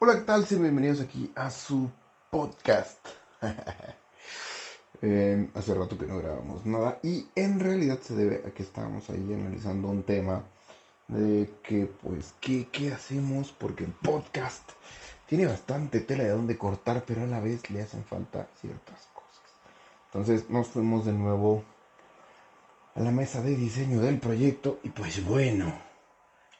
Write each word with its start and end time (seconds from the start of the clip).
Hola, 0.00 0.14
¿qué 0.14 0.20
tal? 0.20 0.46
Sean 0.46 0.62
bienvenidos 0.62 1.00
aquí 1.00 1.32
a 1.34 1.50
su 1.50 1.90
podcast. 2.30 3.04
Eh, 5.00 5.48
hace 5.54 5.74
rato 5.74 5.96
que 5.96 6.06
no 6.06 6.18
grabamos 6.18 6.66
nada 6.66 6.98
y 7.04 7.28
en 7.36 7.60
realidad 7.60 8.00
se 8.02 8.16
debe 8.16 8.42
a 8.44 8.50
que 8.50 8.64
estábamos 8.64 9.08
ahí 9.10 9.32
analizando 9.32 9.86
un 9.86 10.02
tema 10.02 10.42
de 11.06 11.48
que 11.62 11.86
pues 11.86 12.34
¿qué, 12.40 12.66
qué 12.72 12.92
hacemos 12.92 13.52
porque 13.52 13.84
el 13.84 13.92
podcast 13.92 14.68
tiene 15.26 15.46
bastante 15.46 16.00
tela 16.00 16.24
de 16.24 16.30
donde 16.30 16.58
cortar 16.58 17.04
pero 17.06 17.22
a 17.22 17.26
la 17.26 17.38
vez 17.38 17.70
le 17.70 17.82
hacen 17.82 18.02
falta 18.02 18.48
ciertas 18.60 19.06
cosas. 19.14 19.52
Entonces 20.06 20.50
nos 20.50 20.66
fuimos 20.66 21.06
de 21.06 21.12
nuevo 21.12 21.62
a 22.96 23.00
la 23.00 23.12
mesa 23.12 23.40
de 23.40 23.54
diseño 23.54 24.00
del 24.00 24.18
proyecto 24.18 24.80
y 24.82 24.88
pues 24.88 25.24
bueno, 25.24 25.72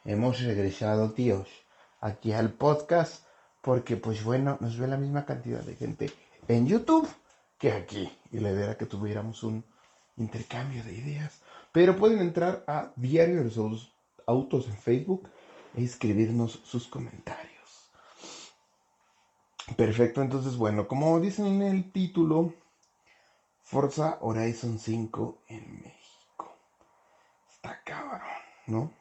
hemos 0.05 0.41
regresado 0.41 1.11
tíos 1.11 1.49
aquí 1.99 2.31
al 2.31 2.53
podcast 2.53 3.25
porque 3.61 3.97
pues 3.97 4.23
bueno, 4.23 4.57
nos 4.59 4.77
ve 4.77 4.87
la 4.87 4.97
misma 4.97 5.25
cantidad 5.25 5.61
de 5.61 5.75
gente 5.75 6.11
en 6.47 6.67
YouTube 6.67 7.07
que 7.57 7.71
aquí. 7.71 8.11
Y 8.31 8.39
la 8.39 8.51
idea 8.51 8.65
era 8.65 8.77
que 8.77 8.85
tuviéramos 8.85 9.43
un 9.43 9.63
intercambio 10.17 10.83
de 10.83 10.93
ideas. 10.93 11.41
Pero 11.71 11.95
pueden 11.95 12.19
entrar 12.19 12.63
a 12.67 12.91
Diario 12.95 13.37
de 13.37 13.45
los 13.45 13.93
Autos 14.25 14.67
en 14.67 14.77
Facebook 14.77 15.29
e 15.75 15.83
escribirnos 15.83 16.61
sus 16.63 16.87
comentarios. 16.87 17.49
Perfecto, 19.75 20.21
entonces 20.21 20.55
bueno, 20.55 20.87
como 20.87 21.19
dicen 21.19 21.45
en 21.45 21.61
el 21.61 21.91
título, 21.91 22.53
Forza 23.61 24.17
Horizon 24.21 24.79
5 24.79 25.43
en 25.47 25.81
México. 25.81 26.57
Está 27.51 27.81
cabrón, 27.83 28.21
¿no? 28.65 28.98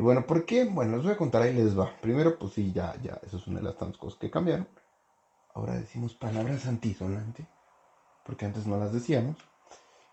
Y 0.00 0.02
bueno, 0.02 0.26
¿por 0.26 0.46
qué? 0.46 0.64
Bueno, 0.64 0.96
les 0.96 1.04
voy 1.04 1.12
a 1.12 1.16
contar, 1.18 1.42
ahí 1.42 1.52
les 1.52 1.78
va. 1.78 1.94
Primero, 2.00 2.38
pues 2.38 2.54
sí, 2.54 2.72
ya, 2.72 2.96
ya, 3.02 3.20
eso 3.22 3.36
es 3.36 3.46
una 3.46 3.58
de 3.58 3.66
las 3.66 3.76
tantas 3.76 3.98
cosas 3.98 4.18
que 4.18 4.30
cambiaron. 4.30 4.66
Ahora 5.52 5.74
decimos 5.74 6.14
palabras 6.14 6.64
antisonantes, 6.64 7.44
porque 8.24 8.46
antes 8.46 8.66
no 8.66 8.78
las 8.78 8.94
decíamos. 8.94 9.36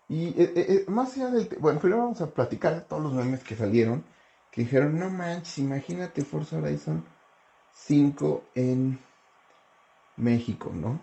Y 0.06 0.26
eh, 0.26 0.34
eh, 0.54 0.66
eh, 0.68 0.84
más 0.88 1.16
allá 1.16 1.30
del... 1.30 1.48
Bueno, 1.58 1.80
primero 1.80 2.02
vamos 2.02 2.20
a 2.20 2.26
platicar 2.26 2.84
todos 2.86 3.02
los 3.02 3.14
memes 3.14 3.42
que 3.42 3.56
salieron, 3.56 4.04
que 4.50 4.60
dijeron, 4.60 4.98
no 4.98 5.08
manches, 5.08 5.56
imagínate 5.56 6.22
Forza 6.22 6.58
Horizon 6.58 7.02
5 7.72 8.44
en 8.56 9.00
México, 10.18 10.70
¿no? 10.70 11.00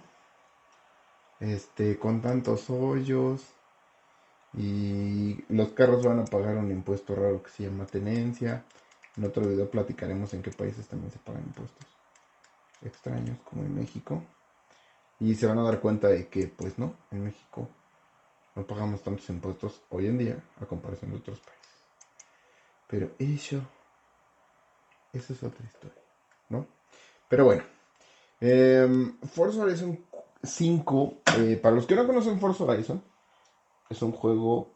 Este, 1.39 1.97
con 1.97 2.22
tantos 2.22 2.69
hoyos, 2.69 3.41
y 4.58 5.44
los 5.50 5.70
carros 5.70 6.06
van 6.06 6.20
a 6.20 6.25
pagar 6.25 6.56
un 6.56 6.72
impuesto 6.72 7.16
raro 7.16 7.44
que 7.44 7.50
se 7.50 7.64
llama 7.64 7.86
tenencia. 7.86 8.64
En 9.17 9.25
otro 9.25 9.45
video 9.45 9.70
platicaremos 9.70 10.34
en 10.34 10.42
qué 10.42 10.52
países 10.52 10.88
también 10.88 11.12
se 11.12 11.20
pagan 11.20 11.44
impuestos 11.44 11.86
extraños, 12.84 13.38
como 13.44 13.64
en 13.64 13.75
México. 13.75 14.23
Y 15.20 15.36
se 15.36 15.47
van 15.47 15.59
a 15.59 15.64
dar 15.64 15.80
cuenta 15.80 16.08
de 16.08 16.28
que, 16.28 16.47
pues 16.47 16.78
no, 16.78 16.95
en 17.12 17.23
México 17.23 17.70
no 18.56 18.66
pagamos 18.66 19.03
tantos 19.03 19.30
impuestos 19.30 19.81
hoy 19.89 20.08
en 20.08 20.17
día 20.17 20.44
a 20.62 20.66
comparación 20.66 21.12
de 21.12 21.17
otros 21.17 21.40
países. 21.40 21.66
Pero 22.88 23.12
eso, 23.19 23.62
eso 25.12 25.34
es 25.34 25.44
otra 25.44 25.66
historia, 25.66 26.02
¿no? 26.50 26.67
Pero 27.28 27.45
bueno, 27.45 27.64
eh, 28.40 28.88
Forza 29.34 29.64
Horizon 29.64 30.00
5, 30.44 31.17
eh, 31.40 31.59
para 31.62 31.75
los 31.75 31.86
que 31.86 31.95
no 31.95 32.06
conocen 32.06 32.40
Forza 32.40 32.64
Horizon, 32.64 33.03
es 33.89 34.02
un 34.02 34.11
juego 34.11 34.72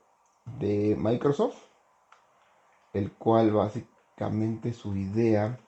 de 0.60 0.96
Microsoft, 0.98 1.58
el 2.94 3.12
cual 3.12 3.52
básicamente 3.52 4.74
su 4.74 4.96
idea 4.96 5.60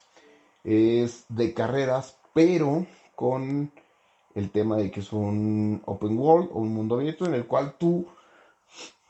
es 0.64 1.26
de 1.30 1.54
carreras, 1.54 2.18
pero 2.34 2.86
con 3.16 3.72
el 4.36 4.52
tema 4.52 4.78
de 4.78 4.92
que 4.92 5.02
es 5.02 5.12
un 5.12 5.82
open 5.86 6.18
world 6.18 6.50
o 6.54 6.60
un 6.60 6.74
mundo 6.74 6.96
abierto 6.96 7.26
en 7.26 7.34
el 7.34 7.46
cual 7.46 7.76
tú 7.78 8.08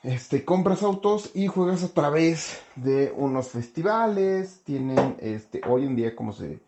este, 0.03 0.43
compras 0.43 0.81
autos 0.81 1.31
y 1.35 1.47
juegas 1.47 1.83
a 1.83 1.93
través 1.93 2.61
de 2.75 3.13
unos 3.15 3.49
festivales. 3.49 4.61
Tienen 4.63 5.17
este, 5.19 5.61
hoy 5.67 5.85
en 5.85 5.95
día 5.95 6.15
como 6.15 6.33
se, 6.33 6.59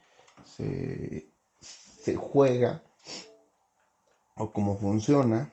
se, 0.44 1.28
se 1.59 2.16
juega 2.16 2.84
o 4.35 4.51
cómo 4.51 4.78
funciona 4.78 5.51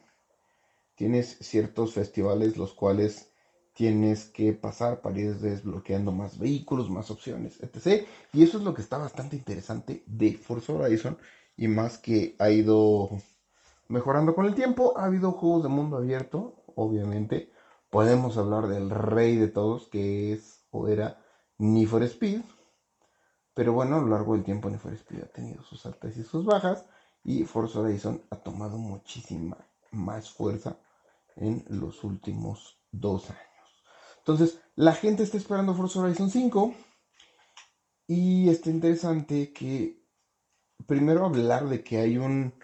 tienes 1.00 1.38
ciertos 1.38 1.94
festivales 1.94 2.58
los 2.58 2.74
cuales 2.74 3.32
tienes 3.72 4.26
que 4.26 4.52
pasar 4.52 5.00
para 5.00 5.18
ir 5.18 5.34
desbloqueando 5.36 6.12
más 6.12 6.38
vehículos, 6.38 6.90
más 6.90 7.10
opciones, 7.10 7.58
etc. 7.62 8.06
Y 8.34 8.42
eso 8.42 8.58
es 8.58 8.64
lo 8.64 8.74
que 8.74 8.82
está 8.82 8.98
bastante 8.98 9.34
interesante 9.34 10.04
de 10.06 10.34
Forza 10.34 10.74
Horizon 10.74 11.16
y 11.56 11.68
más 11.68 11.96
que 11.96 12.36
ha 12.38 12.50
ido 12.50 13.08
mejorando 13.88 14.34
con 14.34 14.44
el 14.44 14.54
tiempo. 14.54 14.92
Ha 14.98 15.06
habido 15.06 15.32
juegos 15.32 15.62
de 15.62 15.70
mundo 15.70 15.96
abierto, 15.96 16.64
obviamente. 16.74 17.50
Podemos 17.88 18.36
hablar 18.36 18.68
del 18.68 18.90
rey 18.90 19.36
de 19.36 19.48
todos, 19.48 19.88
que 19.88 20.34
es 20.34 20.66
o 20.70 20.86
era 20.86 21.18
Need 21.56 21.88
for 21.88 22.02
Speed. 22.02 22.42
Pero 23.54 23.72
bueno, 23.72 23.96
a 23.96 24.00
lo 24.02 24.08
largo 24.08 24.34
del 24.34 24.44
tiempo 24.44 24.68
Need 24.68 24.80
for 24.80 24.92
Speed 24.92 25.22
ha 25.22 25.28
tenido 25.28 25.62
sus 25.62 25.86
altas 25.86 26.14
y 26.18 26.24
sus 26.24 26.44
bajas. 26.44 26.84
Y 27.24 27.44
Forza 27.44 27.80
Horizon 27.80 28.20
ha 28.28 28.36
tomado 28.36 28.76
muchísima 28.76 29.56
más 29.92 30.30
fuerza 30.30 30.76
en 31.40 31.64
los 31.68 32.04
últimos 32.04 32.80
dos 32.92 33.30
años. 33.30 33.40
Entonces, 34.18 34.60
la 34.76 34.92
gente 34.92 35.22
está 35.22 35.36
esperando 35.36 35.74
Forza 35.74 36.00
Horizon 36.00 36.30
5 36.30 36.74
y 38.06 38.48
está 38.48 38.70
interesante 38.70 39.52
que 39.52 40.04
primero 40.86 41.24
hablar 41.24 41.68
de 41.68 41.82
que 41.82 41.98
hay 41.98 42.18
un, 42.18 42.54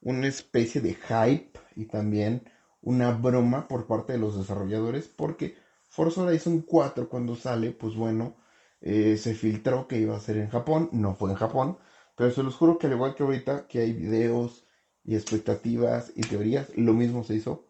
una 0.00 0.28
especie 0.28 0.80
de 0.80 0.94
hype 0.94 1.58
y 1.76 1.86
también 1.86 2.48
una 2.80 3.10
broma 3.10 3.68
por 3.68 3.86
parte 3.86 4.14
de 4.14 4.18
los 4.18 4.38
desarrolladores 4.38 5.08
porque 5.08 5.56
Forza 5.88 6.22
Horizon 6.22 6.62
4 6.62 7.08
cuando 7.08 7.34
sale, 7.34 7.72
pues 7.72 7.94
bueno, 7.96 8.36
eh, 8.80 9.16
se 9.16 9.34
filtró 9.34 9.88
que 9.88 9.98
iba 9.98 10.16
a 10.16 10.20
ser 10.20 10.38
en 10.38 10.48
Japón, 10.48 10.88
no 10.92 11.14
fue 11.14 11.30
en 11.30 11.36
Japón, 11.36 11.78
pero 12.16 12.30
se 12.30 12.42
los 12.42 12.54
juro 12.54 12.78
que 12.78 12.86
al 12.86 12.94
igual 12.94 13.14
que 13.14 13.24
ahorita 13.24 13.66
que 13.66 13.80
hay 13.80 13.92
videos 13.92 14.66
y 15.04 15.16
expectativas 15.16 16.12
y 16.14 16.22
teorías, 16.22 16.70
lo 16.76 16.92
mismo 16.92 17.24
se 17.24 17.34
hizo 17.34 17.69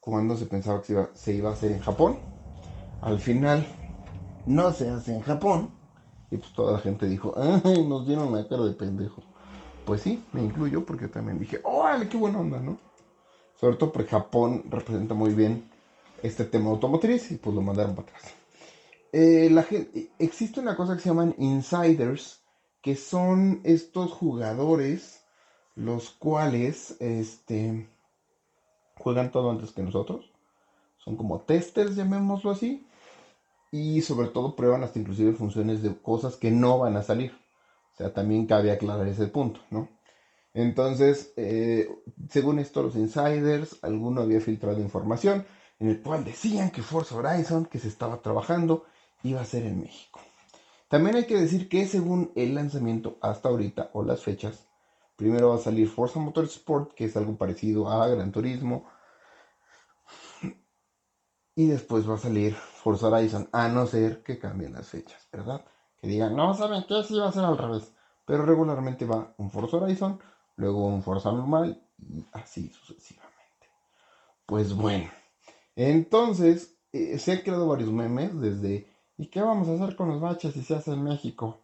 cuando 0.00 0.36
se 0.36 0.46
pensaba 0.46 0.80
que 0.82 0.96
se 1.14 1.34
iba, 1.34 1.50
a 1.50 1.52
hacer 1.52 1.72
en 1.72 1.80
Japón. 1.80 2.18
Al 3.00 3.20
final 3.20 3.66
no 4.46 4.72
se 4.72 4.88
hace 4.88 5.14
en 5.14 5.20
Japón. 5.20 5.70
Y 6.30 6.36
pues 6.36 6.52
toda 6.52 6.72
la 6.72 6.78
gente 6.78 7.06
dijo, 7.06 7.34
nos 7.88 8.06
dieron 8.06 8.34
la 8.34 8.46
cara 8.48 8.64
de 8.64 8.72
pendejo. 8.72 9.22
Pues 9.84 10.02
sí, 10.02 10.22
me 10.32 10.42
incluyo 10.42 10.84
porque 10.84 11.08
también 11.08 11.38
dije, 11.38 11.60
órale, 11.64 12.08
qué 12.08 12.16
buena 12.16 12.40
onda, 12.40 12.60
¿no? 12.60 12.78
Sobre 13.54 13.76
todo 13.76 13.92
porque 13.92 14.10
Japón 14.10 14.64
representa 14.68 15.14
muy 15.14 15.32
bien 15.32 15.70
este 16.22 16.44
tema 16.44 16.70
automotriz 16.70 17.30
y 17.30 17.36
pues 17.36 17.54
lo 17.54 17.62
mandaron 17.62 17.94
para 17.94 18.08
atrás. 18.08 18.34
Eh, 19.12 19.48
la 19.50 19.62
gente, 19.62 20.10
existe 20.18 20.60
una 20.60 20.76
cosa 20.76 20.94
que 20.94 21.02
se 21.02 21.08
llaman 21.08 21.34
insiders, 21.38 22.42
que 22.82 22.94
son 22.94 23.60
estos 23.64 24.12
jugadores 24.12 25.24
los 25.78 26.10
cuales, 26.10 26.96
este, 26.98 27.88
juegan 28.98 29.30
todo 29.30 29.50
antes 29.50 29.72
que 29.72 29.82
nosotros. 29.82 30.30
Son 30.98 31.16
como 31.16 31.40
testers, 31.40 31.96
llamémoslo 31.96 32.50
así. 32.50 32.86
Y 33.70 34.02
sobre 34.02 34.28
todo 34.28 34.56
prueban 34.56 34.82
hasta 34.82 34.98
inclusive 34.98 35.32
funciones 35.32 35.82
de 35.82 35.96
cosas 35.96 36.36
que 36.36 36.50
no 36.50 36.78
van 36.78 36.96
a 36.96 37.02
salir. 37.02 37.32
O 37.92 37.96
sea, 37.96 38.12
también 38.12 38.46
cabe 38.46 38.70
aclarar 38.70 39.06
ese 39.08 39.26
punto, 39.26 39.60
¿no? 39.70 39.88
Entonces, 40.54 41.32
eh, 41.36 41.88
según 42.30 42.58
esto, 42.58 42.82
los 42.82 42.96
insiders, 42.96 43.78
alguno 43.82 44.22
había 44.22 44.40
filtrado 44.40 44.80
información 44.80 45.44
en 45.78 45.88
el 45.88 46.02
cual 46.02 46.24
decían 46.24 46.70
que 46.70 46.82
Forza 46.82 47.16
Horizon, 47.16 47.66
que 47.66 47.78
se 47.78 47.88
estaba 47.88 48.20
trabajando, 48.20 48.84
iba 49.22 49.40
a 49.40 49.44
ser 49.44 49.64
en 49.64 49.80
México. 49.80 50.20
También 50.88 51.16
hay 51.16 51.26
que 51.26 51.36
decir 51.36 51.68
que 51.68 51.86
según 51.86 52.32
el 52.34 52.54
lanzamiento 52.54 53.18
hasta 53.20 53.48
ahorita 53.48 53.90
o 53.92 54.02
las 54.02 54.22
fechas, 54.22 54.66
Primero 55.18 55.48
va 55.48 55.56
a 55.56 55.58
salir 55.58 55.88
Forza 55.88 56.20
Motorsport, 56.20 56.94
que 56.94 57.06
es 57.06 57.16
algo 57.16 57.36
parecido 57.36 57.90
a 57.90 58.06
Gran 58.06 58.30
Turismo. 58.30 58.86
Y 61.56 61.66
después 61.66 62.08
va 62.08 62.14
a 62.14 62.18
salir 62.18 62.54
Forza 62.54 63.08
Horizon, 63.08 63.48
a 63.50 63.66
no 63.66 63.84
ser 63.88 64.22
que 64.22 64.38
cambien 64.38 64.74
las 64.74 64.86
fechas, 64.86 65.26
¿verdad? 65.32 65.64
Que 66.00 66.06
digan, 66.06 66.36
no, 66.36 66.54
¿saben 66.54 66.84
qué? 66.86 67.02
Sí 67.02 67.18
va 67.18 67.30
a 67.30 67.32
ser 67.32 67.44
al 67.44 67.58
revés. 67.58 67.92
Pero 68.26 68.46
regularmente 68.46 69.06
va 69.06 69.34
un 69.38 69.50
Forza 69.50 69.78
Horizon, 69.78 70.20
luego 70.54 70.86
un 70.86 71.02
Forza 71.02 71.32
normal 71.32 71.82
y 71.98 72.24
así 72.30 72.68
sucesivamente. 72.68 73.34
Pues 74.46 74.72
bueno, 74.72 75.10
entonces 75.74 76.78
eh, 76.92 77.18
se 77.18 77.32
han 77.32 77.38
creado 77.38 77.66
varios 77.66 77.90
memes 77.90 78.40
desde 78.40 78.86
¿y 79.16 79.26
qué 79.26 79.40
vamos 79.40 79.66
a 79.66 79.74
hacer 79.74 79.96
con 79.96 80.10
los 80.10 80.20
baches 80.20 80.54
si 80.54 80.62
se 80.62 80.76
hace 80.76 80.92
en 80.92 81.02
México? 81.02 81.58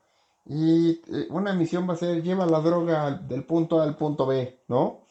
Y 0.46 1.00
eh, 1.08 1.26
una 1.30 1.54
misión 1.54 1.88
va 1.88 1.94
a 1.94 1.96
ser 1.96 2.22
lleva 2.22 2.46
la 2.46 2.60
droga 2.60 3.12
del 3.12 3.44
punto 3.44 3.80
A 3.80 3.84
al 3.84 3.96
punto 3.96 4.26
B, 4.26 4.62
¿no? 4.68 5.06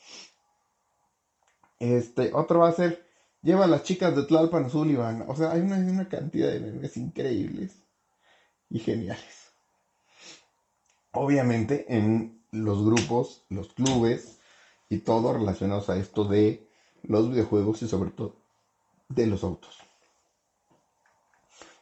Este, 1.80 2.32
otro 2.34 2.60
va 2.60 2.70
a 2.70 2.74
ser 2.74 3.06
lleva 3.42 3.66
a 3.66 3.68
las 3.68 3.84
chicas 3.84 4.16
de 4.16 4.24
Tlalpan 4.24 4.70
Sullivan. 4.70 5.26
O 5.28 5.36
sea, 5.36 5.52
hay 5.52 5.62
una, 5.62 5.78
una 5.78 6.08
cantidad 6.08 6.52
de 6.52 6.60
memes 6.60 6.98
increíbles 6.98 7.84
y 8.70 8.80
geniales. 8.80 9.52
Obviamente, 11.12 11.86
en 11.96 12.44
los 12.52 12.84
grupos, 12.84 13.46
los 13.50 13.74
clubes 13.74 14.40
y 14.90 15.00
todo 15.00 15.34
relacionados 15.34 15.90
a 15.90 15.98
esto 15.98 16.24
de 16.26 16.70
los 17.04 17.30
videojuegos 17.30 17.82
y 17.82 17.88
sobre 17.88 18.12
todo 18.12 18.36
de 19.10 19.28
los 19.28 19.44
autos. 19.44 19.78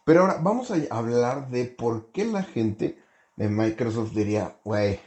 Pero 0.03 0.21
ahora 0.21 0.39
vamos 0.41 0.71
a 0.71 0.75
hablar 0.89 1.49
de 1.49 1.65
por 1.65 2.11
qué 2.11 2.25
la 2.25 2.43
gente 2.43 3.01
de 3.35 3.49
Microsoft 3.49 4.11
diría, 4.11 4.55
wey, 4.63 4.99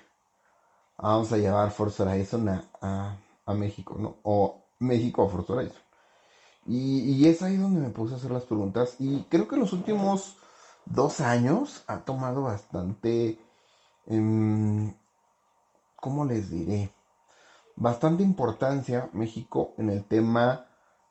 vamos 0.98 1.32
a 1.32 1.38
llevar 1.38 1.70
Forza 1.70 2.04
Horizon 2.04 2.62
a, 2.80 3.16
México, 3.54 3.96
¿no? 3.98 4.16
O 4.22 4.64
México 4.78 5.24
a 5.24 5.28
Forza 5.28 5.52
Horizon. 5.52 5.82
Y, 6.66 7.26
es 7.28 7.42
ahí 7.42 7.56
donde 7.56 7.80
me 7.80 7.90
puse 7.90 8.14
a 8.14 8.16
hacer 8.16 8.30
las 8.30 8.44
preguntas. 8.44 8.96
Y 8.98 9.24
creo 9.24 9.46
que 9.48 9.56
en 9.56 9.60
los 9.60 9.72
últimos 9.72 10.36
dos 10.86 11.20
años 11.20 11.84
ha 11.86 12.00
tomado 12.00 12.42
bastante, 12.42 13.38
em, 14.06 14.94
¿cómo 15.96 16.24
les 16.24 16.50
diré? 16.50 16.90
Bastante 17.76 18.22
importancia 18.22 19.10
México 19.12 19.74
en 19.78 19.90
el 19.90 20.04
tema 20.04 20.66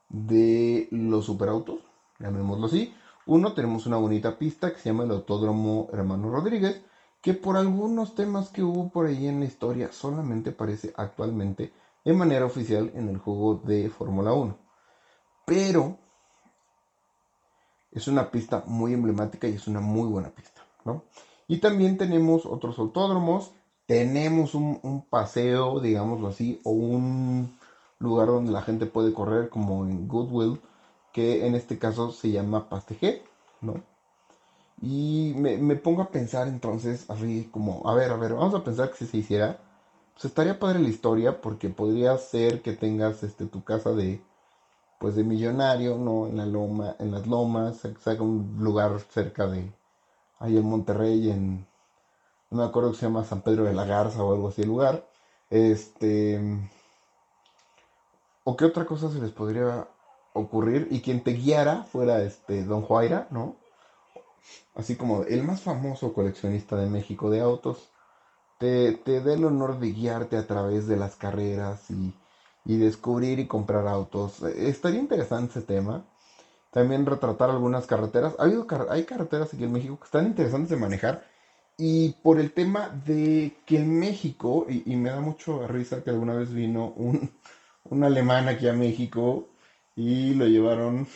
de 0.10 0.88
los 0.92 1.26
superautos, 1.26 1.82
llamémoslo 2.20 2.68
así. 2.68 2.96
Uno, 3.26 3.54
tenemos 3.54 3.86
una 3.86 3.98
bonita 3.98 4.38
pista 4.38 4.72
que 4.72 4.80
se 4.80 4.90
llama 4.90 5.04
el 5.04 5.12
Autódromo 5.12 5.90
Hermano 5.94 6.30
Rodríguez, 6.30 6.82
que 7.24 7.34
por 7.34 7.56
algunos 7.56 8.16
temas 8.16 8.50
que 8.50 8.62
hubo 8.62 8.90
por 8.90 9.06
ahí 9.08 9.28
en 9.28 9.40
la 9.40 9.46
historia 9.46 9.94
solamente 9.94 10.50
aparece 10.50 10.94
actualmente 10.98 11.72
de 12.04 12.14
manera 12.14 12.46
oficial 12.46 12.92
en 12.96 13.08
el 13.08 13.18
juego 13.18 13.62
de 13.64 13.90
Fórmula 13.90 14.34
1. 14.34 14.58
Pero 15.46 15.98
es 17.94 18.10
una 18.10 18.30
pista 18.30 18.66
muy 18.68 18.92
emblemática 18.94 19.48
y 19.48 19.54
es 19.54 19.68
una 19.68 19.80
muy 19.80 20.10
buena 20.10 20.32
pista, 20.32 20.64
¿no? 20.84 21.06
Y 21.48 21.60
también 21.60 21.98
tenemos 21.98 22.46
otros 22.46 22.78
autódromos, 22.78 23.54
tenemos 23.86 24.54
un, 24.54 25.06
paseo, 25.10 25.80
digámoslo 25.80 26.28
así, 26.28 26.60
o 26.66 26.72
un 26.72 27.58
lugar 28.00 28.28
donde 28.28 28.52
la 28.52 28.64
gente 28.64 28.86
puede 28.86 29.14
correr 29.14 29.48
como 29.48 29.86
en 29.86 30.10
Goodwill, 30.10 30.60
que 31.14 31.48
en 31.48 31.56
este 31.56 31.80
caso 31.80 32.12
se 32.12 32.32
llama 32.32 32.68
Pasteje, 32.68 33.24
¿no? 33.62 33.93
Y 34.82 35.34
me, 35.38 35.76
pongo 35.76 36.02
a 36.02 36.10
pensar 36.10 36.48
entonces, 36.48 37.10
así 37.10 37.50
como, 37.52 37.88
a 37.88 37.96
ver, 37.96 38.12
a 38.12 38.18
ver, 38.18 38.34
vamos 38.34 38.54
a 38.54 38.64
pensar 38.64 38.92
que 38.92 38.98
si 38.98 39.08
se 39.08 39.18
hiciera, 39.18 39.60
pues 40.14 40.26
estaría 40.26 40.60
padre 40.60 40.80
la 40.80 40.90
historia, 40.90 41.42
porque 41.42 41.70
podría 41.70 42.18
ser 42.18 42.62
que 42.62 42.74
tengas 42.74 43.24
este, 43.24 43.46
tu 43.46 43.64
casa 43.64 43.92
de, 43.94 44.22
pues 45.00 45.16
de 45.16 45.24
millonario, 45.24 45.98
¿no? 45.98 46.28
En 46.28 46.38
la 46.38 46.46
loma, 46.46 46.96
en 47.00 47.12
las 47.12 47.28
lomas, 47.28 47.78
sea 48.04 48.22
un 48.22 48.58
lugar 48.60 49.00
cerca 49.10 49.48
de, 49.48 49.72
ahí 50.40 50.58
en 50.58 50.66
Monterrey, 50.66 51.30
en, 51.30 51.66
no 52.50 52.58
me 52.58 52.64
acuerdo 52.66 52.92
que 52.92 52.98
se 52.98 53.06
llama 53.06 53.24
San 53.24 53.42
Pedro 53.42 53.64
de 53.64 53.74
la 53.74 53.86
Garza 53.86 54.24
o 54.24 54.34
algo 54.34 54.50
así 54.50 54.64
el 54.64 54.68
lugar, 54.68 55.08
este, 55.50 56.40
o 58.44 58.58
qué 58.58 58.66
otra 58.66 58.86
cosa 58.86 59.10
se 59.10 59.20
les 59.20 59.32
podría 59.32 59.88
ocurrir, 60.34 60.88
y 60.92 61.02
quien 61.02 61.24
te 61.24 61.32
guiara 61.34 61.84
fuera 61.84 62.22
este 62.22 62.66
Don 62.66 62.82
Juaira, 62.82 63.28
¿no? 63.32 63.56
Así 64.76 64.96
como 64.96 65.24
el 65.24 65.44
más 65.44 65.62
famoso 65.62 66.14
coleccionista 66.14 66.76
de 66.76 66.90
México 66.90 67.30
de 67.30 67.42
autos, 67.42 67.90
te, 68.58 68.94
te 68.94 69.22
dé 69.22 69.34
el 69.36 69.46
honor 69.46 69.80
de 69.80 69.92
guiarte 69.92 70.38
a 70.38 70.48
través 70.48 70.88
de 70.88 70.98
las 70.98 71.16
carreras 71.16 71.90
y, 71.92 72.14
descubrir 72.66 73.40
y 73.40 73.48
comprar 73.48 73.88
autos. 73.88 74.42
Estaría 74.44 75.00
interesante 75.00 75.60
ese 75.60 75.68
tema. 75.68 76.06
También 76.72 77.06
retratar 77.06 77.50
algunas 77.50 77.86
carreteras. 77.86 78.36
Ha 78.40 78.44
habido, 78.44 78.66
hay 78.90 79.04
carreteras 79.04 79.54
aquí 79.54 79.64
en 79.64 79.74
México 79.74 80.00
que 80.00 80.06
están 80.06 80.26
interesantes 80.28 80.70
de 80.70 80.78
manejar. 80.78 81.26
Y 81.78 82.14
por 82.24 82.40
el 82.40 82.52
tema 82.54 82.90
de 83.06 83.58
que 83.66 83.78
en 83.78 84.00
México, 84.00 84.66
y, 84.70 84.96
me 84.96 85.10
da 85.10 85.20
mucho 85.20 85.68
risa 85.68 86.04
que 86.04 86.10
alguna 86.10 86.34
vez 86.36 86.54
vino 86.54 86.94
un, 86.96 87.32
un 87.84 88.04
alemán 88.04 88.48
aquí 88.48 88.68
a 88.68 88.74
México 88.74 89.50
y 89.96 90.34
lo 90.36 90.48
llevaron 90.48 91.08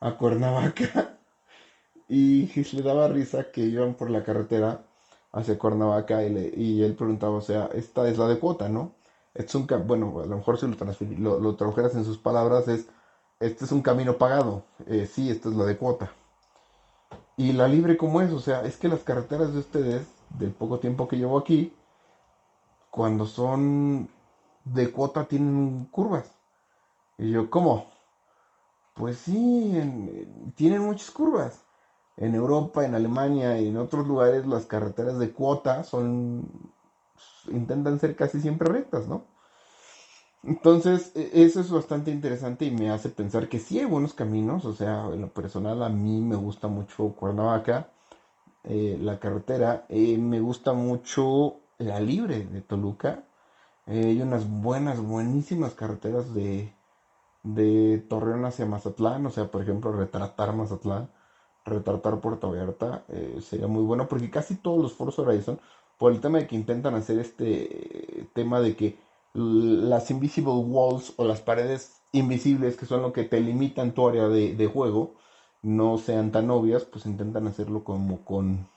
a 0.00 0.16
Cuernavaca 0.16 1.15
y 2.08 2.46
le 2.72 2.82
daba 2.82 3.08
risa 3.08 3.50
que 3.50 3.62
iban 3.62 3.94
por 3.94 4.10
la 4.10 4.24
carretera 4.24 4.82
hacia 5.32 5.58
Cuernavaca 5.58 6.24
y, 6.24 6.52
y 6.56 6.82
él 6.82 6.94
preguntaba, 6.94 7.36
o 7.36 7.40
sea, 7.40 7.68
esta 7.74 8.08
es 8.08 8.18
la 8.18 8.28
de 8.28 8.38
cuota, 8.38 8.68
¿no? 8.68 8.92
Es 9.34 9.54
un, 9.54 9.66
bueno, 9.86 10.20
a 10.20 10.26
lo 10.26 10.36
mejor 10.38 10.58
si 10.58 10.66
lo, 11.16 11.38
lo, 11.38 11.56
tradujeras 11.56 11.94
en 11.94 12.04
sus 12.04 12.16
palabras 12.16 12.68
es, 12.68 12.86
este 13.38 13.66
es 13.66 13.72
un 13.72 13.82
camino 13.82 14.16
pagado, 14.16 14.64
eh, 14.86 15.06
sí, 15.06 15.30
esta 15.30 15.50
es 15.50 15.54
la 15.56 15.66
de 15.66 15.76
cuota. 15.76 16.10
Y 17.36 17.52
la 17.52 17.68
libre 17.68 17.98
como 17.98 18.22
es, 18.22 18.32
o 18.32 18.40
sea, 18.40 18.62
es 18.64 18.78
que 18.78 18.88
las 18.88 19.00
carreteras 19.00 19.52
de 19.52 19.58
ustedes, 19.58 20.06
del 20.30 20.52
poco 20.52 20.78
tiempo 20.78 21.06
que 21.06 21.18
llevo 21.18 21.38
aquí, 21.38 21.74
cuando 22.90 23.26
son 23.26 24.08
de 24.64 24.90
cuota 24.90 25.26
tienen 25.26 25.86
curvas. 25.90 26.30
Y 27.18 27.30
yo, 27.30 27.50
¿cómo? 27.50 27.90
Pues 28.94 29.18
sí, 29.18 29.74
tienen 30.54 30.80
muchas 30.82 31.10
curvas. 31.10 31.65
En 32.16 32.34
Europa, 32.34 32.84
en 32.84 32.94
Alemania 32.94 33.60
y 33.60 33.68
en 33.68 33.76
otros 33.76 34.06
lugares 34.06 34.46
las 34.46 34.66
carreteras 34.66 35.18
de 35.18 35.32
cuota 35.32 35.84
son 35.84 36.48
intentan 37.48 37.98
ser 38.00 38.16
casi 38.16 38.40
siempre 38.40 38.68
rectas, 38.68 39.06
¿no? 39.06 39.24
Entonces, 40.42 41.12
e, 41.14 41.42
eso 41.42 41.60
es 41.60 41.70
bastante 41.70 42.10
interesante 42.10 42.64
y 42.64 42.70
me 42.70 42.90
hace 42.90 43.08
pensar 43.08 43.48
que 43.48 43.58
sí 43.58 43.78
hay 43.80 43.86
buenos 43.86 44.14
caminos, 44.14 44.64
o 44.64 44.72
sea, 44.72 45.06
en 45.12 45.22
lo 45.22 45.28
personal 45.28 45.82
a 45.82 45.88
mí 45.88 46.20
me 46.20 46.36
gusta 46.36 46.68
mucho 46.68 47.14
Cuernavaca, 47.16 47.90
eh, 48.64 48.98
la 49.00 49.18
carretera, 49.18 49.86
eh, 49.88 50.18
me 50.18 50.40
gusta 50.40 50.72
mucho 50.72 51.56
la 51.78 52.00
libre 52.00 52.44
de 52.44 52.62
Toluca, 52.62 53.24
eh, 53.86 54.06
hay 54.06 54.22
unas 54.22 54.48
buenas, 54.48 55.00
buenísimas 55.00 55.74
carreteras 55.74 56.34
de, 56.34 56.74
de 57.42 57.98
Torreón 58.08 58.44
hacia 58.44 58.66
Mazatlán, 58.66 59.26
o 59.26 59.30
sea, 59.30 59.50
por 59.50 59.62
ejemplo, 59.62 59.92
retratar 59.92 60.54
Mazatlán, 60.54 61.10
retratar 61.66 62.20
Puerto 62.20 62.50
Vallarta, 62.50 63.04
eh, 63.08 63.40
sería 63.42 63.66
muy 63.66 63.82
bueno, 63.84 64.08
porque 64.08 64.30
casi 64.30 64.56
todos 64.56 64.80
los 64.82 64.94
Forza 64.94 65.22
Horizon, 65.22 65.60
por 65.98 66.12
el 66.12 66.20
tema 66.20 66.38
de 66.38 66.46
que 66.46 66.56
intentan 66.56 66.94
hacer 66.94 67.18
este 67.18 68.28
tema 68.34 68.60
de 68.60 68.76
que 68.76 68.98
las 69.34 70.10
invisible 70.10 70.52
walls 70.52 71.12
o 71.16 71.24
las 71.24 71.40
paredes 71.40 72.00
invisibles, 72.12 72.76
que 72.76 72.86
son 72.86 73.02
lo 73.02 73.12
que 73.12 73.24
te 73.24 73.40
limitan 73.40 73.92
tu 73.92 74.08
área 74.08 74.28
de, 74.28 74.54
de 74.54 74.66
juego, 74.66 75.14
no 75.62 75.98
sean 75.98 76.32
tan 76.32 76.50
obvias, 76.50 76.84
pues 76.84 77.06
intentan 77.06 77.46
hacerlo 77.46 77.84
como 77.84 78.24
con 78.24 78.68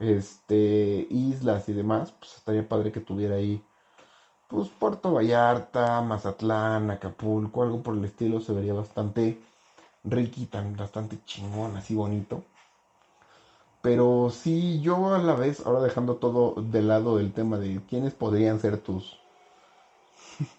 este 0.00 1.06
islas 1.10 1.68
y 1.68 1.74
demás, 1.74 2.12
pues 2.12 2.36
estaría 2.36 2.68
padre 2.68 2.90
que 2.92 3.00
tuviera 3.00 3.36
ahí 3.36 3.62
pues 4.48 4.68
Puerto 4.68 5.12
Vallarta, 5.12 6.00
Mazatlán, 6.02 6.90
Acapulco, 6.90 7.62
algo 7.62 7.82
por 7.82 7.96
el 7.96 8.04
estilo, 8.04 8.40
se 8.40 8.52
vería 8.52 8.74
bastante 8.74 9.40
riquita, 10.04 10.64
bastante 10.76 11.18
chingón, 11.24 11.76
así 11.76 11.94
bonito. 11.94 12.44
Pero 13.82 14.30
sí, 14.30 14.80
yo 14.82 15.14
a 15.14 15.18
la 15.18 15.34
vez, 15.34 15.64
ahora 15.66 15.80
dejando 15.80 16.16
todo 16.16 16.60
de 16.62 16.82
lado 16.82 17.18
el 17.18 17.32
tema 17.32 17.58
de 17.58 17.80
quiénes 17.88 18.12
podrían 18.14 18.60
ser 18.60 18.78
tus 18.78 19.18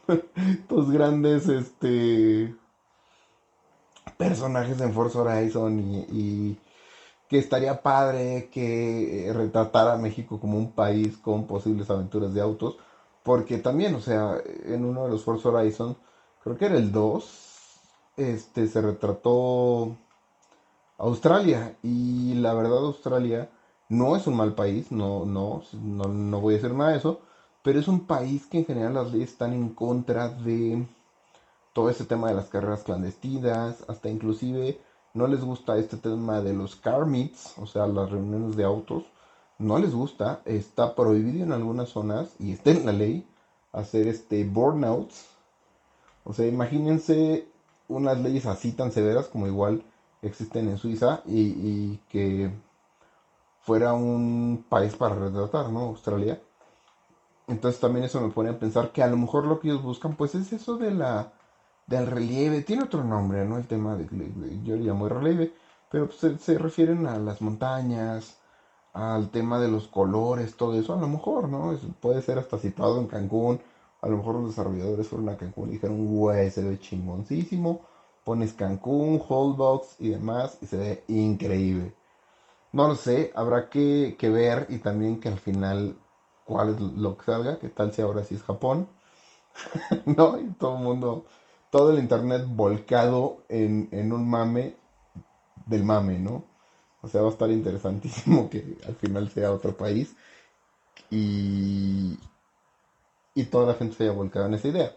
tus 0.67 0.91
grandes 0.91 1.47
este 1.47 2.55
personajes 4.17 4.79
en 4.81 4.93
Forza 4.93 5.19
Horizon 5.21 5.79
y, 5.79 5.97
y 6.09 6.57
que 7.29 7.39
estaría 7.39 7.81
padre 7.81 8.49
que 8.51 9.31
retratara 9.33 9.93
a 9.93 9.97
México 9.97 10.39
como 10.39 10.57
un 10.57 10.71
país 10.71 11.17
con 11.17 11.47
posibles 11.47 11.89
aventuras 11.89 12.33
de 12.33 12.41
autos 12.41 12.77
porque 13.23 13.57
también, 13.57 13.95
o 13.95 14.01
sea, 14.01 14.37
en 14.65 14.85
uno 14.85 15.03
de 15.03 15.09
los 15.09 15.23
Forza 15.23 15.49
Horizon, 15.49 15.97
creo 16.43 16.57
que 16.57 16.65
era 16.65 16.77
el 16.77 16.91
2, 16.91 17.50
este, 18.17 18.67
se 18.67 18.81
retrató 18.81 19.95
Australia. 20.97 21.77
Y 21.83 22.35
la 22.35 22.53
verdad, 22.53 22.79
Australia 22.79 23.49
no 23.89 24.15
es 24.15 24.27
un 24.27 24.35
mal 24.35 24.55
país, 24.55 24.91
no, 24.91 25.25
no, 25.25 25.63
no, 25.73 26.05
no 26.05 26.39
voy 26.39 26.53
a 26.53 26.57
decir 26.57 26.73
nada 26.73 26.91
de 26.91 26.97
eso, 26.97 27.21
pero 27.63 27.79
es 27.79 27.87
un 27.87 28.07
país 28.07 28.45
que 28.47 28.59
en 28.59 28.65
general 28.65 28.93
las 28.93 29.11
leyes 29.11 29.31
están 29.31 29.53
en 29.53 29.69
contra 29.69 30.29
de 30.29 30.87
todo 31.73 31.89
ese 31.89 32.05
tema 32.05 32.29
de 32.29 32.35
las 32.35 32.47
carreras 32.47 32.83
clandestinas, 32.83 33.83
hasta 33.87 34.09
inclusive 34.09 34.79
no 35.13 35.27
les 35.27 35.41
gusta 35.43 35.77
este 35.77 35.97
tema 35.97 36.41
de 36.41 36.53
los 36.53 36.75
car 36.75 37.05
meets, 37.05 37.57
o 37.57 37.65
sea, 37.67 37.85
las 37.87 38.09
reuniones 38.09 38.55
de 38.55 38.63
autos 38.63 39.03
no 39.57 39.77
les 39.77 39.93
gusta, 39.93 40.41
está 40.45 40.95
prohibido 40.95 41.43
en 41.43 41.51
algunas 41.51 41.89
zonas 41.89 42.29
y 42.39 42.53
está 42.53 42.71
en 42.71 42.85
la 42.85 42.93
ley 42.93 43.27
hacer 43.73 44.07
este 44.07 44.43
burnouts. 44.43 45.27
O 46.23 46.33
sea, 46.33 46.47
imagínense 46.47 47.47
unas 47.91 48.19
leyes 48.19 48.45
así 48.45 48.71
tan 48.71 48.91
severas 48.91 49.27
como 49.27 49.47
igual 49.47 49.83
existen 50.21 50.69
en 50.69 50.77
Suiza 50.77 51.21
y, 51.25 51.97
que 52.09 52.51
fuera 53.61 53.93
un 53.93 54.65
país 54.69 54.95
para 54.95 55.15
retratar, 55.15 55.69
¿no? 55.69 55.81
Australia. 55.81 56.39
Entonces 57.47 57.79
también 57.79 58.05
eso 58.05 58.21
me 58.21 58.31
pone 58.31 58.49
a 58.49 58.59
pensar 58.59 58.91
que 58.91 59.03
a 59.03 59.07
lo 59.07 59.17
mejor 59.17 59.45
lo 59.45 59.59
que 59.59 59.69
ellos 59.69 59.83
buscan 59.83 60.15
pues 60.15 60.35
es 60.35 60.53
eso 60.53 60.77
de 60.77 60.91
la 60.91 61.33
del 61.87 62.07
relieve, 62.07 62.61
tiene 62.61 62.83
otro 62.83 63.03
nombre, 63.03 63.45
¿no? 63.45 63.57
El 63.57 63.67
tema 63.67 63.95
de, 63.95 64.07
yo 64.63 64.75
le 64.75 64.83
llamo 64.83 65.09
relieve, 65.09 65.53
pero 65.89 66.07
pues, 66.07 66.41
se 66.41 66.57
refieren 66.57 67.05
a 67.05 67.17
las 67.17 67.41
montañas, 67.41 68.37
al 68.93 69.29
tema 69.29 69.59
de 69.59 69.69
los 69.69 69.87
colores, 69.87 70.55
todo 70.55 70.79
eso, 70.79 70.93
a 70.93 71.01
lo 71.01 71.07
mejor, 71.07 71.49
¿no? 71.49 71.73
puede 71.99 72.21
ser 72.21 72.39
hasta 72.39 72.57
situado 72.57 72.99
en 72.99 73.07
Cancún. 73.07 73.61
A 74.01 74.07
lo 74.07 74.17
mejor 74.17 74.35
los 74.35 74.49
desarrolladores 74.49 75.07
fueron 75.07 75.29
a 75.29 75.37
Cancún 75.37 75.69
y 75.69 75.73
dijeron, 75.73 76.07
güey, 76.07 76.49
se 76.49 76.63
ve 76.63 76.79
chingoncísimo. 76.79 77.81
Pones 78.23 78.53
Cancún, 78.53 79.21
Holdbox 79.27 79.95
y 79.99 80.09
demás 80.09 80.57
y 80.61 80.67
se 80.67 80.77
ve 80.77 81.03
increíble. 81.07 81.93
No 82.71 82.87
lo 82.87 82.95
sé, 82.95 83.31
habrá 83.35 83.69
que, 83.69 84.15
ver 84.21 84.67
y 84.69 84.77
también 84.77 85.19
que 85.19 85.29
al 85.29 85.39
final 85.39 85.97
cuál 86.45 86.69
es 86.69 86.79
lo 86.79 87.17
que 87.17 87.25
salga, 87.25 87.59
qué 87.59 87.69
tal 87.69 87.91
si 87.93 88.01
ahora 88.01 88.23
sí 88.23 88.35
es 88.35 88.43
Japón. 88.43 88.87
¿No? 90.05 90.39
Y 90.39 90.49
todo 90.51 90.77
el 90.77 90.83
mundo, 90.83 91.25
todo 91.69 91.91
el 91.91 91.99
internet 91.99 92.43
volcado 92.47 93.43
en, 93.49 93.89
en 93.91 94.13
un 94.13 94.29
mame 94.29 94.75
del 95.65 95.83
mame, 95.83 96.19
¿no? 96.19 96.45
O 97.01 97.07
sea, 97.07 97.21
va 97.21 97.27
a 97.29 97.31
estar 97.31 97.49
interesantísimo 97.49 98.49
que 98.51 98.77
al 98.87 98.95
final 98.95 99.29
sea 99.29 99.51
otro 99.51 99.75
país 99.75 100.15
y, 101.09 102.17
y 103.33 103.45
toda 103.45 103.67
la 103.67 103.73
gente 103.75 103.95
se 103.95 104.03
haya 104.03 104.11
volcado 104.13 104.45
en 104.47 104.55
esa 104.55 104.67
idea. 104.67 104.95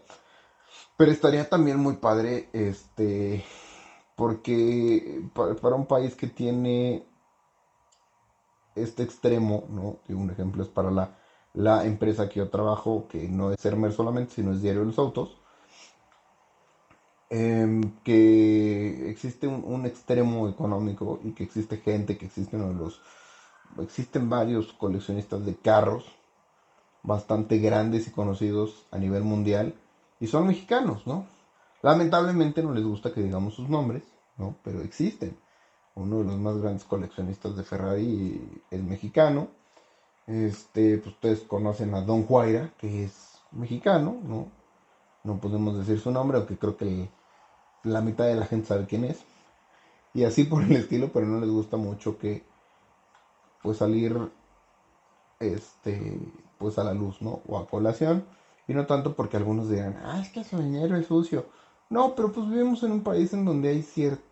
Pero 0.97 1.11
estaría 1.11 1.49
también 1.49 1.77
muy 1.77 1.95
padre, 1.95 2.49
este, 2.53 3.43
porque 4.15 5.23
para, 5.33 5.75
un 5.75 5.85
país 5.85 6.15
que 6.15 6.27
tiene 6.27 7.05
este 8.75 9.03
extremo, 9.03 9.65
¿no? 9.69 9.99
un 10.15 10.29
ejemplo 10.31 10.63
es 10.63 10.69
para 10.69 10.91
la, 10.91 11.17
la 11.53 11.85
empresa 11.85 12.29
que 12.29 12.39
yo 12.39 12.49
trabajo, 12.49 13.07
que 13.09 13.27
no 13.27 13.51
es 13.51 13.65
Hermer 13.65 13.93
solamente, 13.93 14.33
sino 14.35 14.51
es 14.51 14.61
Diario 14.61 14.81
de 14.81 14.87
los 14.87 14.99
Autos, 14.99 15.37
Em, 17.29 17.81
que 18.03 19.09
existe 19.09 19.47
un, 19.47 19.85
extremo 19.85 20.47
económico 20.47 21.19
y 21.23 21.31
que 21.31 21.43
existe 21.43 21.77
gente, 21.77 22.17
que 22.17 22.27
existen 22.27 22.77
los 22.77 23.01
existen 23.81 24.29
varios 24.29 24.73
coleccionistas 24.73 25.43
de 25.45 25.55
carros 25.55 26.05
bastante 27.05 27.59
grandes 27.59 28.07
y 28.07 28.11
conocidos 28.11 28.85
a 28.91 28.97
nivel 28.97 29.23
mundial 29.23 29.75
y 30.19 30.27
son 30.27 30.47
mexicanos, 30.47 31.05
¿no? 31.05 31.25
Lamentablemente 31.81 32.63
no 32.63 32.73
les 32.73 32.83
gusta 32.83 33.13
que 33.13 33.21
digamos 33.21 33.53
sus 33.53 33.69
nombres, 33.69 34.03
¿no? 34.37 34.55
Pero 34.63 34.81
existen. 34.81 35.37
Uno 35.93 36.19
de 36.19 36.25
los 36.25 36.37
más 36.37 36.57
grandes 36.57 36.83
coleccionistas 36.83 37.55
de 37.55 37.63
Ferrari 37.63 38.63
es 38.71 38.83
mexicano. 38.83 39.47
Este, 40.27 40.97
pues 40.97 41.15
ustedes 41.15 41.41
conocen 41.41 41.93
a 41.93 42.01
Don 42.01 42.23
Juaira, 42.23 42.73
que 42.77 43.05
es 43.05 43.39
mexicano, 43.51 44.17
¿no? 44.23 44.47
no 45.25 45.39
podemos 45.39 45.77
decir 45.77 45.99
su 45.99 46.11
nombre, 46.11 46.37
aunque 46.37 46.57
creo 46.57 46.77
que 46.77 47.09
la 47.83 48.01
mitad 48.01 48.25
de 48.25 48.35
la 48.35 48.45
gente 48.45 48.67
sabe 48.67 48.85
quién 48.85 49.03
es. 49.05 49.23
Y 50.13 50.23
así 50.23 50.45
por 50.45 50.63
el 50.63 50.71
estilo, 50.71 51.11
pero 51.11 51.25
no 51.25 51.39
les 51.39 51.49
gusta 51.49 51.77
mucho 51.77 52.17
que 52.17 52.43
pues 53.61 53.77
salir 53.77 54.17
este 55.39 56.19
pues 56.65 56.79
a 56.79 56.83
la 56.83 56.95
luz, 56.95 57.21
¿no? 57.21 57.43
O 57.47 57.59
a 57.59 57.67
colación. 57.67 58.25
Y 58.67 58.73
no 58.73 58.87
tanto 58.87 59.15
porque 59.15 59.37
algunos 59.37 59.69
dirán, 59.69 60.01
ah, 60.03 60.19
es 60.19 60.29
que 60.29 60.43
su 60.43 60.57
dinero 60.57 60.97
es 60.97 61.05
sucio. 61.05 61.45
No, 61.91 62.15
pero 62.15 62.31
pues 62.31 62.49
vivimos 62.49 62.81
en 62.81 62.91
un 62.91 63.03
país 63.03 63.31
en 63.33 63.45
donde 63.45 63.69
hay 63.69 63.83
cierto, 63.83 64.23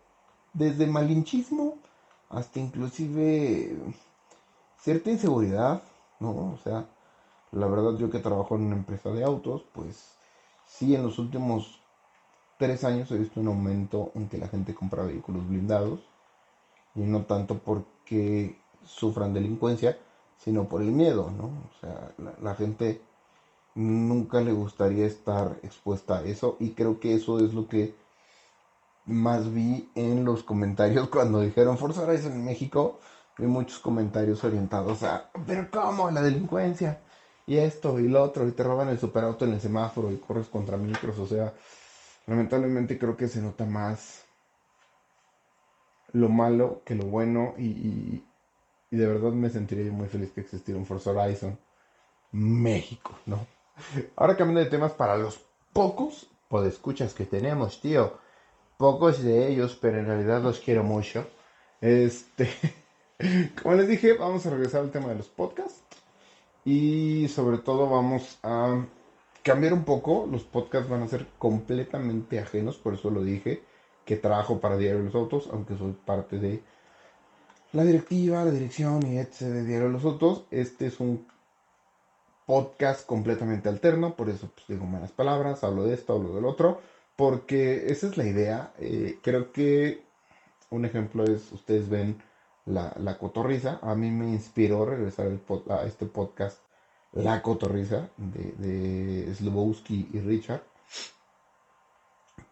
desde 0.52 0.88
malinchismo 0.88 1.76
hasta 2.30 2.58
inclusive 2.58 3.76
cierta 4.76 5.12
inseguridad, 5.12 5.80
¿no? 6.18 6.30
O 6.30 6.58
sea, 6.64 6.86
la 7.52 7.68
verdad 7.68 7.96
yo 7.98 8.10
que 8.10 8.18
trabajo 8.18 8.56
en 8.56 8.62
una 8.62 8.74
empresa 8.74 9.10
de 9.10 9.22
autos, 9.22 9.62
pues 9.72 10.16
sí, 10.66 10.96
en 10.96 11.04
los 11.04 11.20
últimos 11.20 11.78
tres 12.58 12.82
años 12.82 13.12
he 13.12 13.18
visto 13.18 13.38
un 13.38 13.46
aumento 13.46 14.10
en 14.16 14.28
que 14.28 14.38
la 14.38 14.48
gente 14.48 14.74
compra 14.74 15.04
vehículos 15.04 15.48
blindados 15.48 16.00
y 16.96 17.02
no 17.02 17.26
tanto 17.26 17.58
porque 17.58 18.58
sufran 18.84 19.34
delincuencia, 19.34 19.96
sino 20.44 20.68
por 20.68 20.82
el 20.82 20.92
miedo, 20.92 21.30
¿no? 21.30 21.44
O 21.46 21.80
sea, 21.80 22.12
la, 22.42 22.54
gente 22.54 23.00
nunca 23.74 24.42
le 24.42 24.52
gustaría 24.52 25.06
estar 25.06 25.56
expuesta 25.62 26.18
a 26.18 26.24
eso 26.24 26.56
y 26.60 26.72
creo 26.72 27.00
que 27.00 27.14
eso 27.14 27.38
es 27.38 27.54
lo 27.54 27.66
que 27.66 27.94
más 29.06 29.52
vi 29.52 29.88
en 29.94 30.24
los 30.24 30.42
comentarios 30.42 31.08
cuando 31.10 31.40
dijeron 31.40 31.78
Forza 31.78 32.02
Horizon 32.02 32.32
en 32.32 32.44
México, 32.44 33.00
vi 33.38 33.46
muchos 33.46 33.78
comentarios 33.78 34.44
orientados 34.44 35.02
a, 35.02 35.30
pero 35.46 35.68
¿cómo? 35.70 36.10
La 36.10 36.20
delincuencia 36.20 37.00
y 37.46 37.56
esto 37.56 37.98
y 37.98 38.08
lo 38.08 38.22
otro, 38.22 38.46
y 38.46 38.52
te 38.52 38.62
roban 38.62 38.88
el 38.88 38.98
superauto 38.98 39.46
en 39.46 39.54
el 39.54 39.60
semáforo 39.60 40.12
y 40.12 40.18
corres 40.18 40.48
contra 40.48 40.76
micros, 40.76 41.18
o 41.18 41.26
sea, 41.26 41.54
lamentablemente 42.26 42.98
creo 42.98 43.16
que 43.16 43.28
se 43.28 43.40
nota 43.40 43.64
más 43.64 44.24
lo 46.12 46.28
malo 46.28 46.82
que 46.84 46.94
lo 46.94 47.04
bueno 47.04 47.54
y, 47.58 47.66
y, 47.66 48.24
de 48.94 49.06
verdad 49.06 49.32
me 49.32 49.50
sentiría 49.50 49.90
muy 49.92 50.08
feliz 50.08 50.30
que 50.32 50.42
existiera 50.42 50.78
un 50.78 50.86
Forza 50.86 51.10
Horizon 51.10 51.58
México, 52.32 53.12
¿no? 53.26 53.46
Ahora 54.16 54.36
cambiando 54.36 54.60
de 54.60 54.70
temas 54.70 54.92
para 54.92 55.16
los 55.16 55.40
pocos 55.72 56.28
podescuchas 56.48 57.14
que 57.14 57.24
tenemos, 57.24 57.80
tío. 57.80 58.18
Pocos 58.76 59.22
de 59.22 59.48
ellos, 59.48 59.78
pero 59.80 59.98
en 59.98 60.06
realidad 60.06 60.42
los 60.42 60.60
quiero 60.60 60.82
mucho. 60.82 61.26
Este, 61.80 62.48
como 63.62 63.74
les 63.76 63.88
dije, 63.88 64.14
vamos 64.14 64.46
a 64.46 64.50
regresar 64.50 64.82
al 64.82 64.90
tema 64.90 65.08
de 65.08 65.16
los 65.16 65.28
podcasts. 65.28 65.82
Y 66.64 67.28
sobre 67.28 67.58
todo 67.58 67.88
vamos 67.88 68.38
a 68.42 68.84
cambiar 69.42 69.72
un 69.72 69.84
poco. 69.84 70.28
Los 70.30 70.42
podcasts 70.42 70.88
van 70.88 71.02
a 71.02 71.08
ser 71.08 71.26
completamente 71.38 72.40
ajenos, 72.40 72.76
por 72.76 72.94
eso 72.94 73.10
lo 73.10 73.22
dije, 73.22 73.62
que 74.04 74.16
trabajo 74.16 74.60
para 74.60 74.76
Diario 74.76 74.98
de 74.98 75.04
los 75.04 75.14
Autos, 75.14 75.48
aunque 75.52 75.76
soy 75.76 75.92
parte 75.92 76.38
de 76.38 76.62
la 77.74 77.84
directiva, 77.84 78.44
la 78.44 78.52
dirección 78.52 79.04
y 79.04 79.18
etc. 79.18 79.40
de 79.40 79.64
Diario 79.64 79.88
de 79.88 79.92
los 79.92 80.04
Autos. 80.04 80.44
Este 80.52 80.86
es 80.86 81.00
un 81.00 81.26
podcast 82.46 83.04
completamente 83.04 83.68
alterno, 83.68 84.14
por 84.14 84.28
eso 84.28 84.48
pues, 84.54 84.66
digo 84.68 84.86
malas 84.86 85.10
palabras, 85.10 85.64
hablo 85.64 85.82
de 85.82 85.94
esto, 85.94 86.14
hablo 86.14 86.34
del 86.34 86.44
otro, 86.44 86.80
porque 87.16 87.90
esa 87.90 88.06
es 88.06 88.16
la 88.16 88.26
idea. 88.26 88.72
Eh, 88.78 89.18
creo 89.22 89.50
que 89.50 90.04
un 90.70 90.84
ejemplo 90.84 91.24
es, 91.24 91.50
ustedes 91.50 91.88
ven 91.88 92.22
la, 92.64 92.94
la 92.96 93.18
cotorriza. 93.18 93.80
A 93.82 93.96
mí 93.96 94.08
me 94.10 94.28
inspiró 94.28 94.86
regresar 94.86 95.26
a 95.70 95.84
este 95.84 96.06
podcast 96.06 96.58
La 97.12 97.42
cotorriza 97.42 98.08
de, 98.16 98.52
de 98.52 99.34
Slobowski 99.34 100.10
y 100.12 100.20
Richard. 100.20 100.62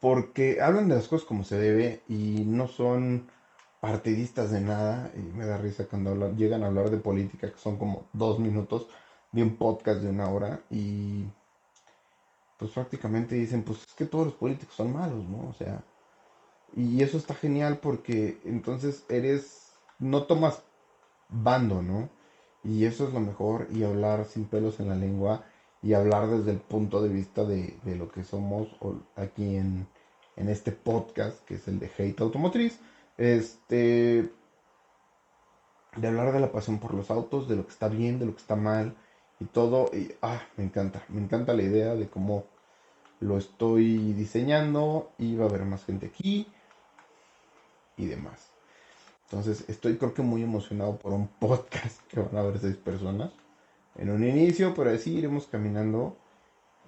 Porque 0.01 0.61
hablan 0.61 0.89
de 0.89 0.97
las 0.97 1.07
cosas 1.07 1.27
como 1.27 1.45
se 1.45 1.59
debe 1.59 2.03
y 2.09 2.45
no 2.45 2.67
son 2.67 3.29
partidistas 3.83 4.53
de 4.53 4.61
nada. 4.61 5.11
Y 5.17 5.37
me 5.37 5.45
da 5.45 5.59
risa 5.59 5.87
cuando 5.87 6.33
llegan 6.37 6.63
a 6.63 6.69
hablar 6.69 6.91
de 6.91 6.99
política, 6.99 7.51
que 7.51 7.59
son 7.59 7.77
como 7.77 8.07
dos 8.13 8.39
minutos 8.39 8.87
de 9.33 9.43
un 9.43 9.57
podcast 9.57 10.01
de 10.01 10.11
una 10.11 10.31
hora. 10.31 10.61
Y 10.71 11.25
pues 12.57 12.71
prácticamente 12.71 13.35
dicen, 13.35 13.65
pues 13.65 13.81
es 13.81 13.95
que 13.95 14.07
todos 14.07 14.27
los 14.27 14.35
políticos 14.35 14.77
son 14.77 14.93
malos, 14.93 15.29
¿no? 15.29 15.49
O 15.49 15.53
sea, 15.53 15.83
y 16.77 17.03
eso 17.03 17.19
está 17.19 17.35
genial 17.35 17.79
porque 17.79 18.39
entonces 18.45 19.05
eres 19.09 19.73
no 19.99 20.23
tomas 20.23 20.63
bando, 21.29 21.83
¿no? 21.83 22.09
Y 22.63 22.85
eso 22.85 23.09
es 23.09 23.13
lo 23.13 23.19
mejor, 23.19 23.67
y 23.73 23.83
hablar 23.83 24.25
sin 24.27 24.45
pelos 24.45 24.79
en 24.79 24.89
la 24.89 24.95
lengua, 24.95 25.45
y 25.83 25.95
hablar 25.95 26.29
desde 26.29 26.53
el 26.53 26.61
punto 26.61 27.03
de 27.03 27.09
vista 27.09 27.45
de, 27.45 27.77
lo 27.85 28.09
que 28.09 28.23
somos 28.23 28.69
aquí 29.17 29.57
en, 29.57 29.89
este 30.37 30.71
podcast, 30.71 31.45
que 31.45 31.55
es 31.55 31.67
el 31.69 31.79
de 31.81 31.91
Hate 31.99 32.21
Automotriz, 32.21 32.79
este, 33.19 34.31
de 35.97 36.09
hablar 36.09 36.33
de 36.33 36.41
la 36.41 36.53
pasión 36.53 36.79
por 36.79 36.95
los 36.95 37.11
autos, 37.11 37.49
de 37.49 37.57
lo 37.57 37.67
que 37.67 37.73
está 37.73 37.89
bien, 37.89 38.19
de 38.19 38.27
lo 38.27 38.35
que 38.35 38.41
está 38.41 38.57
mal, 38.57 38.97
y 39.41 39.45
todo, 39.47 39.91
y 39.93 40.13
ah, 40.23 40.41
me 40.57 40.65
encanta, 40.65 41.05
me 41.09 41.21
encanta 41.21 41.55
la 41.55 41.63
idea 41.63 41.95
de 41.95 42.09
cómo 42.09 42.45
lo 43.21 43.39
estoy 43.39 44.13
diseñando, 44.13 45.13
y 45.19 45.37
va 45.37 45.47
a 45.47 45.49
haber 45.49 45.65
más 45.65 45.85
gente 45.85 46.07
aquí, 46.07 46.47
y 47.97 48.07
demás. 48.07 48.51
Entonces 49.25 49.65
estoy 49.69 49.97
creo 49.97 50.13
que 50.13 50.23
muy 50.23 50.43
emocionado 50.43 50.99
por 50.99 51.13
un 51.13 51.27
podcast 51.41 52.01
que 52.09 52.21
van 52.21 52.37
a 52.37 52.43
ver 52.43 52.59
seis 52.59 52.77
personas 52.77 53.31
en 53.97 54.11
un 54.11 54.25
inicio, 54.25 54.75
pero 54.75 54.91
así 54.91 55.19
iremos 55.19 55.47
caminando. 55.47 56.17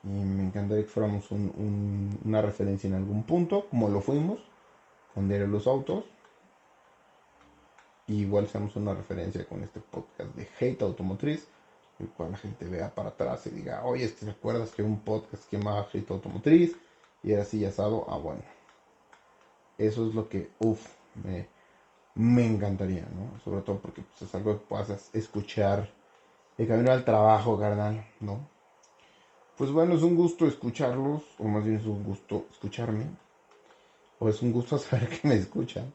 Y 0.02 0.08
me 0.08 0.42
encantaría 0.44 0.84
que 0.84 0.90
fuéramos 0.90 1.30
una 1.30 2.42
referencia 2.42 2.88
en 2.88 2.94
algún 2.94 3.22
punto, 3.22 3.66
como 3.70 3.88
lo 3.88 4.02
fuimos 4.02 4.38
con 5.14 5.28
Diario 5.28 5.46
los 5.46 5.66
Autos. 5.66 6.04
Igual 8.08 8.48
seamos 8.48 8.76
una 8.76 8.94
referencia 8.94 9.46
con 9.46 9.62
este 9.62 9.80
podcast 9.80 10.34
de 10.34 10.48
Hate 10.60 10.82
Automotriz, 10.82 11.46
el 11.98 12.08
cual 12.08 12.32
la 12.32 12.38
gente 12.38 12.66
vea 12.66 12.94
para 12.94 13.10
atrás 13.10 13.46
y 13.46 13.50
diga, 13.50 13.84
oye, 13.84 14.08
¿te 14.08 14.28
acuerdas 14.28 14.70
que 14.72 14.82
un 14.82 15.00
podcast 15.00 15.48
que 15.48 15.58
llamaba 15.58 15.88
Hate 15.92 16.10
Automotriz? 16.10 16.76
Y 17.22 17.32
era 17.32 17.42
así 17.42 17.64
asado, 17.64 18.06
ah 18.08 18.18
bueno. 18.18 18.42
Eso 19.78 20.08
es 20.08 20.14
lo 20.14 20.28
que, 20.28 20.50
uff, 20.58 20.86
me, 21.22 21.48
me 22.14 22.46
encantaría, 22.46 23.06
¿no? 23.14 23.40
Sobre 23.40 23.62
todo 23.62 23.78
porque 23.78 24.02
pues, 24.02 24.22
es 24.22 24.34
algo 24.34 24.58
que 24.58 24.66
puedas 24.66 25.10
escuchar 25.14 25.90
el 26.58 26.68
camino 26.68 26.92
al 26.92 27.04
trabajo, 27.04 27.58
carnal, 27.58 28.06
¿no? 28.20 28.48
Pues 29.56 29.70
bueno, 29.70 29.94
es 29.94 30.02
un 30.02 30.16
gusto 30.16 30.46
escucharlos, 30.46 31.22
o 31.38 31.44
más 31.44 31.64
bien 31.64 31.76
es 31.76 31.86
un 31.86 32.02
gusto 32.02 32.46
escucharme, 32.50 33.06
o 34.18 34.28
es 34.28 34.42
un 34.42 34.52
gusto 34.52 34.78
saber 34.78 35.08
que 35.08 35.28
me 35.28 35.36
escuchan. 35.36 35.92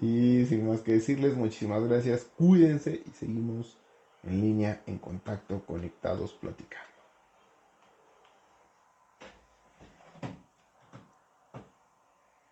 Y 0.00 0.46
sin 0.46 0.66
más 0.66 0.80
que 0.80 0.92
decirles, 0.92 1.36
muchísimas 1.36 1.84
gracias, 1.84 2.24
cuídense 2.36 3.02
y 3.06 3.10
seguimos 3.10 3.76
en 4.22 4.40
línea, 4.40 4.82
en 4.86 4.98
contacto, 4.98 5.64
conectados, 5.66 6.32
platicando. 6.32 6.91